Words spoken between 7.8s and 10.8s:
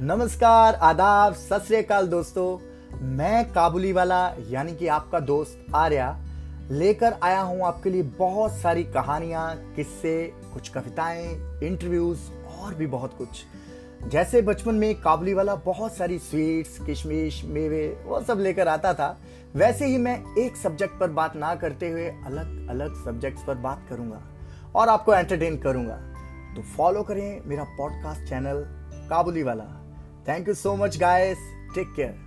लिए बहुत सारी कहानियाँ, किस्से, कुछ